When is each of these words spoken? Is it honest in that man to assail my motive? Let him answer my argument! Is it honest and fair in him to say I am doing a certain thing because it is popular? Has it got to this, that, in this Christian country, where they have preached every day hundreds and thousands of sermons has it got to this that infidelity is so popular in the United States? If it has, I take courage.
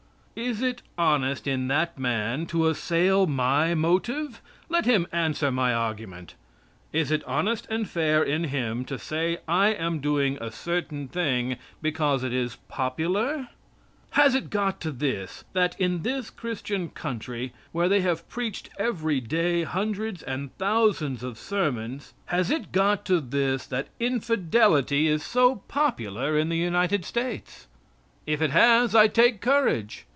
Is 0.33 0.61
it 0.63 0.81
honest 0.97 1.45
in 1.45 1.67
that 1.67 1.99
man 1.99 2.45
to 2.47 2.67
assail 2.67 3.27
my 3.27 3.75
motive? 3.75 4.41
Let 4.69 4.85
him 4.85 5.05
answer 5.11 5.51
my 5.51 5.73
argument! 5.73 6.35
Is 6.93 7.11
it 7.11 7.23
honest 7.25 7.67
and 7.69 7.87
fair 7.87 8.23
in 8.23 8.45
him 8.45 8.85
to 8.85 8.97
say 8.97 9.39
I 9.47 9.67
am 9.67 9.99
doing 9.99 10.37
a 10.39 10.49
certain 10.49 11.09
thing 11.09 11.57
because 11.81 12.23
it 12.23 12.33
is 12.33 12.55
popular? 12.69 13.49
Has 14.11 14.33
it 14.33 14.49
got 14.49 14.79
to 14.81 14.91
this, 14.91 15.43
that, 15.51 15.79
in 15.79 16.01
this 16.01 16.29
Christian 16.29 16.89
country, 16.89 17.51
where 17.73 17.89
they 17.89 18.01
have 18.01 18.27
preached 18.29 18.69
every 18.79 19.19
day 19.19 19.63
hundreds 19.63 20.23
and 20.23 20.55
thousands 20.57 21.23
of 21.23 21.37
sermons 21.37 22.13
has 22.27 22.49
it 22.49 22.71
got 22.71 23.03
to 23.05 23.19
this 23.19 23.67
that 23.67 23.89
infidelity 23.99 25.07
is 25.07 25.23
so 25.23 25.57
popular 25.67 26.37
in 26.39 26.47
the 26.47 26.57
United 26.57 27.03
States? 27.03 27.67
If 28.25 28.41
it 28.41 28.51
has, 28.51 28.95
I 28.95 29.07
take 29.09 29.41
courage. 29.41 30.05